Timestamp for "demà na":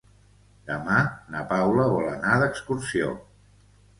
0.69-1.43